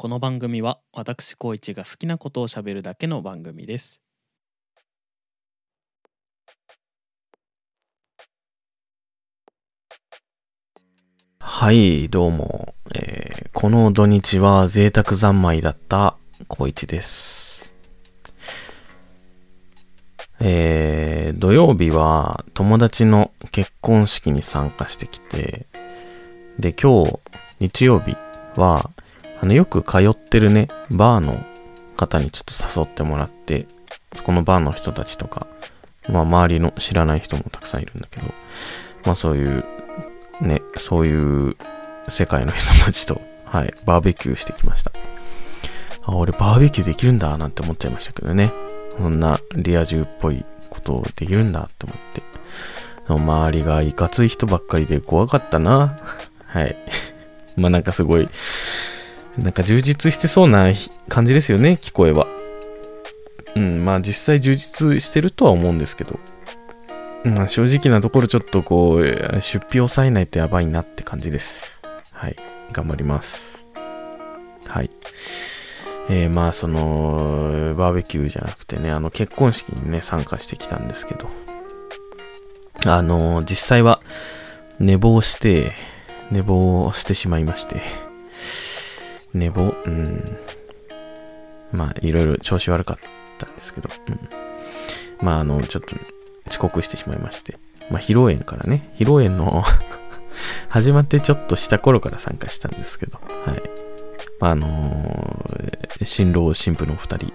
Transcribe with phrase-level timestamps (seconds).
[0.00, 4.00] この番組は私高一が好きなことをしゃべるだけの番組です
[11.40, 12.76] はい、どうも。
[12.94, 17.72] えーこの土日は贅沢三昧だった高一です。
[20.38, 25.66] えー土曜日は友達の結婚式に参加してきて、
[26.60, 27.18] で、今日、
[27.58, 28.16] 日曜日
[28.54, 28.92] は、
[29.40, 31.44] あの、よく通ってるね、バーの
[31.96, 33.66] 方にちょっと誘ってもらって、
[34.16, 35.46] そこのバーの人たちとか、
[36.08, 38.26] まあ、周りの知らない人もたくさんいるんだけど、
[39.04, 39.64] まあ、そういう
[40.40, 41.56] ね、そういう
[42.08, 44.92] 世界の人たちと、はい、バーベキューしてきました。
[46.02, 48.52] あ、俺バーベキューできるんだ、なんて思っちゃいましたけどね。
[48.96, 52.22] そんなリア充っぽいことをできるんだって思って。
[53.08, 55.98] 周りがいかつい人ばっかりで怖かったな。
[56.46, 56.76] はい。
[57.56, 58.28] まあなんかすごい、
[59.38, 60.72] なんか充実してそうな
[61.08, 62.26] 感じですよね、聞こえは。
[63.54, 66.18] うん、まあ実際充実してるとは思うんですけど。
[67.24, 69.04] まあ正直なところちょっとこう、
[69.40, 71.80] 出費を抑えないとやばいなって感じです。
[72.12, 72.36] はい。
[72.72, 73.58] 頑張ります。
[74.66, 74.90] はい。
[76.10, 81.28] えー、まあその、バーベキューじゃなくてね、あの結婚式にね、参加してきたんですけど、
[82.86, 84.00] あの実際は
[84.78, 85.72] 寝坊して、
[86.30, 87.82] 寝坊してしまいまして、
[89.34, 90.38] 寝坊、うん。
[91.72, 92.98] まあいろいろ調子悪かっ
[93.38, 94.18] たんですけど、うん。
[95.22, 95.96] まああの、ちょっと
[96.48, 97.58] 遅刻してしまいまして。
[97.90, 99.64] まあ、披露宴からね、披露宴の
[100.68, 103.62] 始まってちょっとした頃から参加したんですけど、はい。
[104.40, 107.32] あのー新郎新婦のお二人、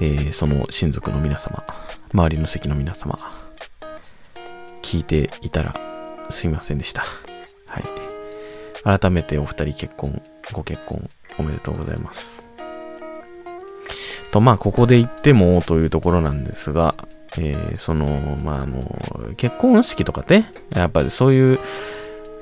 [0.00, 1.64] えーその親族の皆様、
[2.12, 3.18] 周りの席の皆様、
[4.82, 5.74] 聞いていたら
[6.30, 7.02] すいませんでした。
[7.66, 8.11] はい。
[8.84, 12.46] 改めてお二人結婚、ご結婚おめでとうございます。
[14.30, 16.94] と、まあ、ここで言ってもというところなんですが、
[17.38, 21.60] えーその、まあ、あの、結婚式とかね、やっぱりそういう、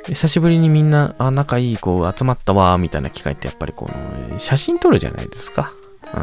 [0.07, 3.89] 久しぶりにみんな、あ、仲いい子集まったわ、みたいな機会ってやっぱりこ
[4.31, 5.73] の、写真撮るじゃないですか。
[6.15, 6.21] うん。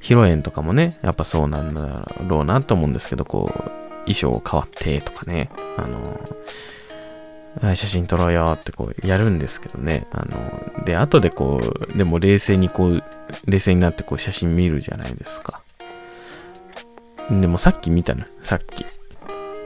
[0.00, 3.58] 披露宴とかもね、やっぱそうなんだろうなと思うんですけど、こう、
[4.12, 6.20] 衣装変わってとかね、あの、
[7.60, 10.06] はい写真撮ろうよってこうやるんですけどね。
[10.10, 11.60] あの、で、後でこ
[11.94, 13.04] う、でも冷静にこう、
[13.46, 15.62] 冷静になってこう写真見るじゃないですか。
[17.30, 18.86] でもさっき見たの、さっき。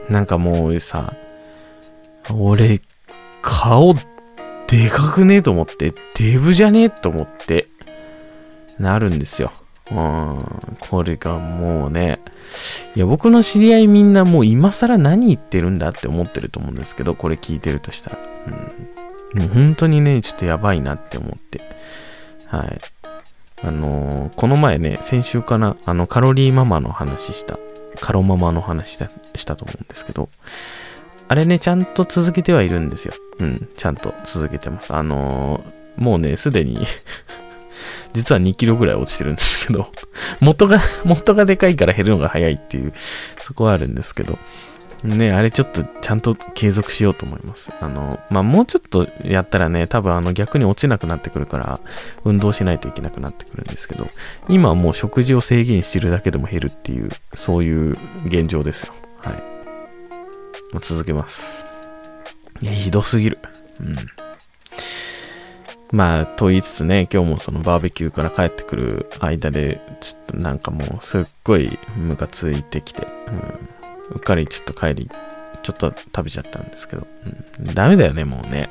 [0.09, 1.13] なんかもうさ、
[2.33, 2.81] 俺、
[3.41, 3.95] 顔、
[4.67, 7.69] でかくねえと思って、デブじゃねえと思って、
[8.79, 9.51] なるんですよ。
[9.89, 12.19] うん、これがもうね、
[12.97, 18.17] いや、僕の知り合いみんなもう今更何言ってるんだって思ってると思うんですけど、これ聞いてるとしたら。
[19.35, 21.61] うん、もう本当にね、ちょっとやばいなって思って。
[22.47, 22.81] はい。
[23.61, 27.59] あのーこの前ね、先週かな、あの、カロリーママの話した、
[27.99, 30.29] カロママの話したしたと思うんですけど、
[31.27, 33.13] あれね、ちゃんと続けてはいるんですよ。
[33.37, 34.95] うん、ちゃんと続けてます。
[34.95, 36.79] あのーもうね、すでに、
[38.17, 39.91] 実は2キロぐらい落ちてるんですけど、
[40.41, 42.91] 元が、 元がでかいから減るのが早いっていう、
[43.39, 44.39] そこはあるんですけど、
[45.03, 47.71] ね、あれちょっとちゃんと継続しようと思います。
[47.79, 51.79] あの、まあ、もうちょっとやったらね、多分あの逆に落ちなくなってくるから、
[52.25, 54.09] 運動しないといけなくなってくるんですけど、
[54.49, 57.95] 今はもう食事を制限してるだけでも減るっていう、そういう
[58.25, 58.93] 現状ですよ。
[59.17, 59.33] はい。
[60.73, 61.63] もう続けます。
[62.61, 63.37] いや、ひどすぎる。
[63.79, 63.95] うん。
[65.91, 73.35] まあ、と言いつつね、今日もそのバーベキューから帰ってくる間で、ちょっとなんかもうすっごいムカついてきて、うん、
[74.15, 75.09] うっかりちょっと帰り、
[75.63, 77.07] ちょっと食べちゃったんですけど、
[77.59, 78.69] うん、ダメだよね、もうね。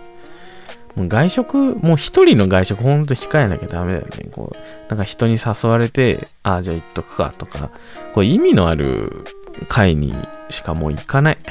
[0.95, 4.29] もう外食、もう一人の外食ほんと控えなきゃダメだよね。
[4.33, 7.71] こう、なんか人に誘われて、ああ、じゃあ行っとくかとか、
[8.15, 9.25] こう意味のある
[9.69, 10.15] 会に
[10.51, 11.39] しかもう行かない。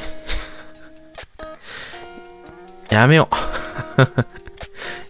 [2.90, 3.36] やめよう。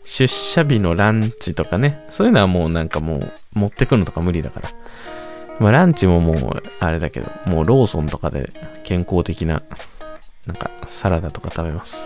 [0.06, 4.69] 出社日のランチとかね、そういうのはもうなんかもう持ってくのとか無理だから。
[5.60, 8.52] まあランチももうあれだけど、もうローソンとかで
[8.84, 9.63] 健康的な、
[10.46, 11.98] なんかサラダとか食べます。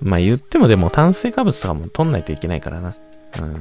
[0.00, 2.94] まあ言ってもでも炭水化物とかも取んないといけないからな。
[3.40, 3.60] うん。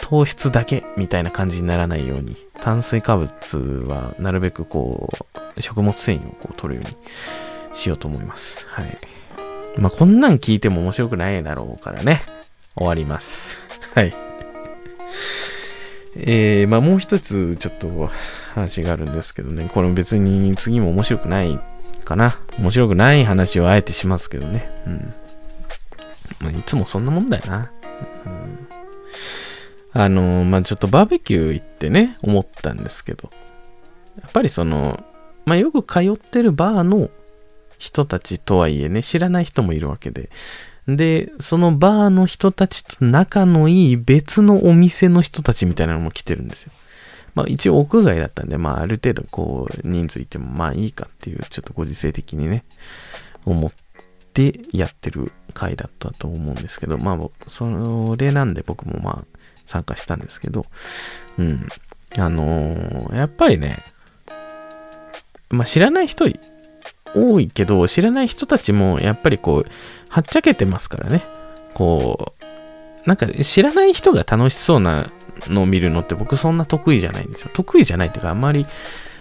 [0.00, 5.10] 糖質だけみたいな感じにならないように、炭水化物はなるべくこ
[5.56, 6.96] う、食物繊維をこう取るように
[7.74, 8.64] しようと思います。
[8.68, 8.96] はい。
[9.78, 12.22] まあ、こんなん聞いても面白くないだろうからね。
[12.74, 13.58] 終わります。
[13.94, 14.14] はい。
[16.16, 18.10] えー、まあもう一つちょっと
[18.54, 19.70] 話があるんですけどね。
[19.72, 21.60] これ別に次も面白くない
[22.04, 22.36] かな。
[22.58, 24.68] 面白くない話をあえてしますけどね。
[24.86, 25.14] うん。
[26.40, 27.70] まあ、いつもそんなもんだよな。
[28.26, 28.68] うん、
[29.92, 33.30] あの、まあ、ちょっとバーベキュー行ってね、思ったんですけど、
[34.20, 35.04] やっぱりその、
[35.44, 37.10] まあ、よく通ってるバーの
[37.78, 40.30] 人たちとはいえね、知らない人もいるわけで、
[40.86, 46.72] で、そのバーの人たちと仲のいい別のお店の人たちみたいなのも来てるんですよ。
[47.34, 52.64] まあ一応屋外だったんで、まあある程度こう人数いてもまあいいかっていうちょっとご時世的にね、
[53.44, 53.72] 思っ
[54.32, 60.64] てやってる回だったと思うんですけど、まあそれなんで僕もまあ参加したんですけど、
[61.38, 61.68] うん。
[62.16, 63.84] あのーやっぱりね、
[65.50, 66.26] まあ知らない人
[67.14, 69.70] 多いけど、知らない人たちもやっぱりこう、
[70.08, 71.24] はっちゃけてますからね。
[71.74, 75.10] こう、なんか知らない人が楽しそうな
[75.46, 77.50] のを見るのって僕そんな得意じゃないんですよ。
[77.52, 78.66] 得意じゃないっていうかあんまり、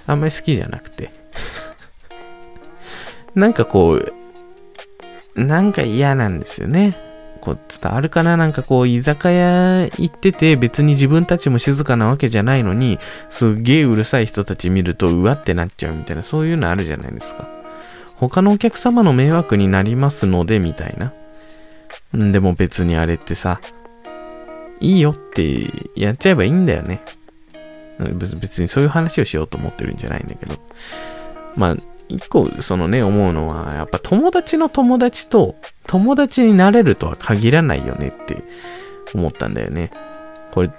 [0.06, 1.12] あんまり好きじゃなくて。
[3.36, 4.13] なんかこう、
[5.36, 6.98] なんか嫌なんですよね。
[7.39, 8.36] こう伝わるかな？
[8.36, 13.00] なんかこう居酒屋行ってて別に自分たちも静かなわけじゃないのに
[13.30, 17.48] すっげえうるさい人たち見るとうわってなっちゃうみたいなそういうのあるじゃないですか。
[18.19, 21.14] 他のお客様の迷惑になりますのでみたいな。
[22.14, 23.62] でも別にあれってさ、
[24.80, 27.02] いいよってやっちゃえばいいんだよね。
[28.40, 30.56] 別にそういう話をしようと思ってるんじゃないんだけど。
[31.56, 31.75] まあ、
[32.10, 35.56] 一個そのね、思うのは、やっぱ友達の友達と
[35.88, 38.44] 友達になれるとは限らないよねって
[39.13, 39.92] 思ったんだよね。
[40.52, 40.70] これ、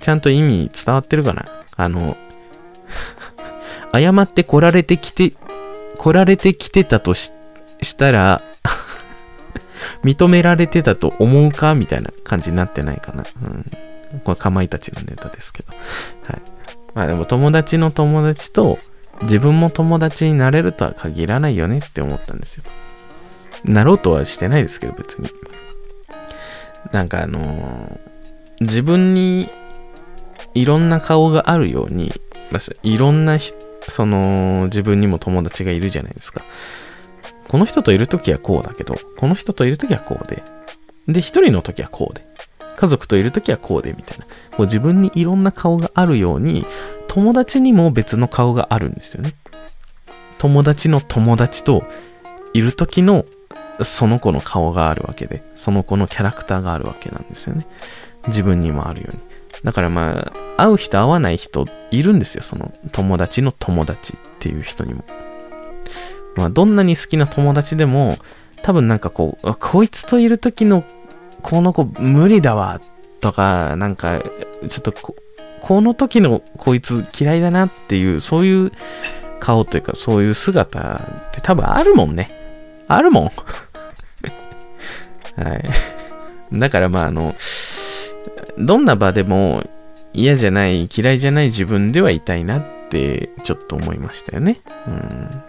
[0.00, 1.46] ちゃんと意味伝わってるかな？
[1.76, 2.16] あの、
[3.94, 5.34] 謝って来られてきて、
[6.02, 7.32] 来られてきてたとし
[7.80, 8.42] したら、
[10.02, 13.22] 認められてたと思うかみたいな感じになってないかな。
[13.40, 13.64] うん。
[14.24, 15.72] これ、かまいたちのネタですけど。
[15.72, 15.78] は
[16.34, 16.42] い。
[16.94, 18.80] まあでも友達の友達と
[19.22, 22.64] 自分も友達になれるとは限らないよねって思ったんですよ。
[23.64, 25.30] なろうとはしてないですけど、別に。
[26.90, 28.12] なんかあのー
[28.60, 29.48] 自分に
[30.54, 32.12] いろんな顔があるように、
[32.82, 33.52] いろんなひ
[33.88, 36.44] その自分にも友達がいるじゃないですか。
[37.48, 40.42] この人といるときはこうだけど、この人といるときはこうで。
[41.06, 42.24] で、一人のときはこうで。
[42.76, 44.24] 家族といるときはこうで、みたいな。
[44.24, 44.30] こ
[44.60, 46.64] う自分にいろんな顔があるように、
[47.08, 49.34] 友達にも別の顔があるんですよね。
[50.38, 51.84] 友達の友達と
[52.54, 53.26] いるときの
[53.82, 57.66] その子の顔があるわけで、その子のキャラクターがあるわけなんですよね。
[58.26, 59.20] 自分にもあるように。
[59.64, 62.42] だからまあ、会う人会わない人いるんですよ。
[62.42, 65.04] その友達の友達っていう人にも。
[66.36, 68.18] まあ、どんなに好きな友達でも、
[68.62, 70.84] 多分なんかこう、こいつといる時の
[71.42, 72.80] この子無理だわ、
[73.20, 74.22] とか、なんか、
[74.68, 75.16] ちょっとこ、
[75.60, 78.72] この時のこいつ嫌いだなっていう、そういう
[79.38, 82.30] 顔というか、そういう姿って多分あるもんね。
[82.88, 83.30] あるもん。
[85.40, 85.70] はい。
[86.52, 87.34] だからまあ、あの、
[88.58, 89.64] どんな場でも
[90.12, 94.60] 嫌じゃない、嫌いじゃない自分ではいたいなってちょっと思いましたよね。
[94.86, 95.42] うん。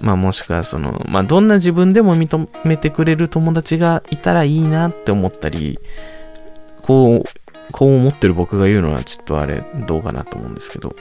[0.00, 5.78] まあもしくはその、まあどんな自分でも認めてくれる友達がいたらいいなって思ったり、
[6.82, 7.24] こう、
[7.72, 10.96] こう思ってる僕が言うのはちょっとあれどうかなと思うんですけど、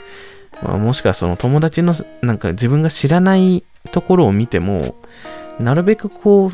[0.62, 4.95] まあ、もしくはその友達のなんか自分が知らないところを見ても、
[5.60, 6.51] なるべくこう、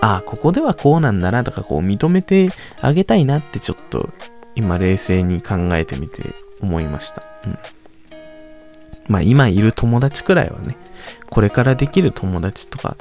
[0.00, 4.08] ああ、ここではこうなんだなとかこう認めてあげたいなってちょっと
[4.54, 7.22] 今冷静に考えてみて思いました。
[7.46, 7.58] うん。
[9.08, 10.76] まあ今いる友達くらいはね、
[11.28, 12.96] これからできる友達とか、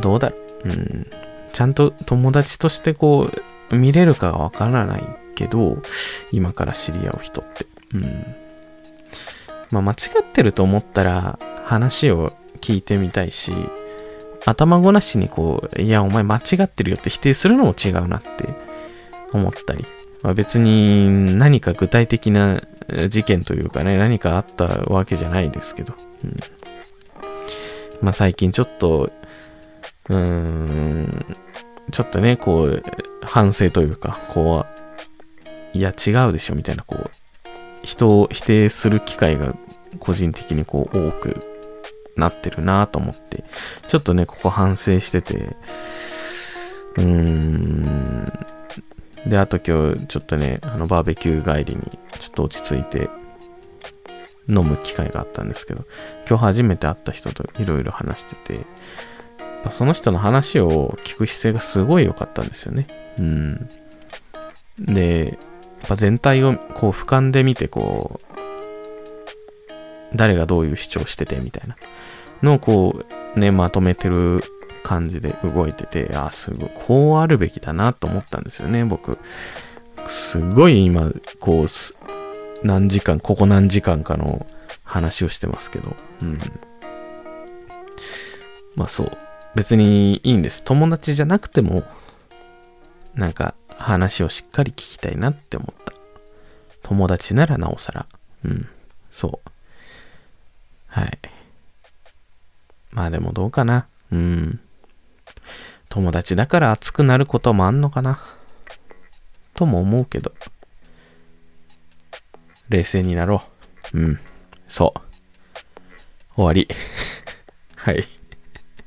[0.00, 0.28] どうだ？
[0.28, 0.34] う。
[0.64, 1.06] うん。
[1.52, 3.30] ちゃんと友達としてこ
[3.70, 5.78] う、見れるかがわからないけど、
[6.32, 7.66] 今から知り合う人って。
[7.94, 8.34] うん。
[9.70, 13.52] まあ間違ってると思ったら話を聞いてみたいし、
[14.44, 18.48] 頭ごなしにこう、いや、お前間違ってるよって否定するのも違うなって
[19.32, 19.84] 思ったり。
[20.22, 22.60] まあ、別に何か具体的な
[23.08, 25.94] 事件というかね、何かあったわけじゃないですけど。
[26.24, 26.36] うん、
[28.02, 29.10] まあ最近ちょっと、
[30.08, 31.36] うーん、
[31.90, 32.82] ちょっとね、こう、
[33.22, 34.66] 反省というか、こ
[35.74, 37.10] う、いや違うでしょみたいな、こう、
[37.82, 39.54] 人を否定する機会が
[39.98, 41.49] 個人的にこう多く
[42.20, 43.44] なってるなと思って、
[43.88, 45.56] ちょっとね、ここ反省してて、
[46.96, 48.32] うーん、
[49.26, 51.82] で、あと今日ちょっとね、あのバーベキュー帰りに
[52.18, 53.10] ちょっと落ち着いて
[54.48, 55.84] 飲む機会があったんですけど、
[56.28, 58.66] 今日初めて会った人といろいろ話してて、
[59.70, 62.86] その人の話を聞く姿勢がすごい良かったんですよね。
[63.18, 63.68] うん。
[64.78, 65.38] で、
[65.80, 68.29] やっぱ全体をこう俯瞰で見てこう、
[70.14, 71.76] 誰がどういう主張しててみたいな
[72.42, 74.42] のをこうね、まとめてる
[74.82, 79.18] 感じで動いてて、あ、すごい、こうあるべきだなと思ったんですよね、僕。
[80.08, 84.46] すごい今、こう、何時間、ここ何時間かの
[84.84, 86.38] 話をしてますけど、うん。
[88.74, 89.10] まあそう。
[89.54, 90.62] 別にいいんです。
[90.62, 91.82] 友達じゃなくても、
[93.14, 95.92] なんか話をしっかり聞きたいなって思った。
[96.82, 98.06] 友達ならなおさら。
[98.44, 98.68] うん。
[99.10, 99.50] そう。
[100.90, 101.18] はい。
[102.90, 103.86] まあでもどうかな。
[104.12, 104.60] うん。
[105.88, 108.20] 友達だから熱くなることもあんのかな。
[109.54, 110.32] とも思うけど。
[112.68, 113.42] 冷静になろ
[113.92, 113.98] う。
[113.98, 114.20] うん。
[114.66, 115.00] そう。
[116.34, 116.68] 終わり。
[117.76, 118.04] はい。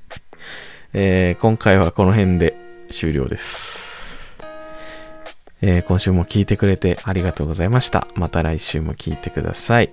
[0.94, 2.56] えー、今回はこの辺で
[2.92, 3.84] 終了です。
[5.62, 8.08] えー、今週も聞いてくれてありがとうございました。
[8.16, 9.92] また来週も聞いてください。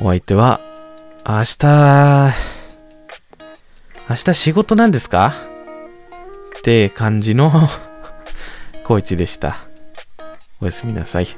[0.00, 0.60] お相手は、
[1.24, 2.34] 明日、
[4.08, 5.34] 明日仕事なんですか？
[6.58, 7.52] って感じの、
[8.84, 9.56] コイチでした。
[10.60, 11.28] おやすみなさい。